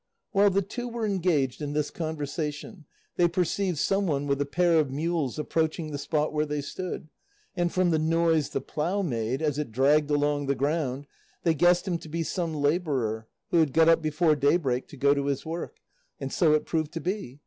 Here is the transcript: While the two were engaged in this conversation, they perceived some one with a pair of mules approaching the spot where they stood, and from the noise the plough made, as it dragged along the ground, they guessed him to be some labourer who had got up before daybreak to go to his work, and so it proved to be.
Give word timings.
While 0.31 0.49
the 0.49 0.63
two 0.63 0.87
were 0.87 1.05
engaged 1.05 1.61
in 1.61 1.73
this 1.73 1.91
conversation, 1.91 2.85
they 3.17 3.27
perceived 3.27 3.77
some 3.77 4.07
one 4.07 4.25
with 4.25 4.41
a 4.41 4.47
pair 4.47 4.79
of 4.79 4.89
mules 4.89 5.37
approaching 5.37 5.91
the 5.91 5.99
spot 5.99 6.33
where 6.33 6.47
they 6.47 6.61
stood, 6.61 7.07
and 7.55 7.71
from 7.71 7.91
the 7.91 7.99
noise 7.99 8.49
the 8.49 8.61
plough 8.61 9.03
made, 9.03 9.43
as 9.43 9.59
it 9.59 9.71
dragged 9.71 10.09
along 10.09 10.47
the 10.47 10.55
ground, 10.55 11.05
they 11.43 11.53
guessed 11.53 11.87
him 11.87 11.99
to 11.99 12.09
be 12.09 12.23
some 12.23 12.55
labourer 12.55 13.27
who 13.51 13.57
had 13.57 13.73
got 13.73 13.89
up 13.89 14.01
before 14.01 14.35
daybreak 14.35 14.87
to 14.87 14.97
go 14.97 15.13
to 15.13 15.27
his 15.27 15.45
work, 15.45 15.75
and 16.19 16.33
so 16.33 16.53
it 16.53 16.65
proved 16.65 16.91
to 16.93 16.99
be. 16.99 17.39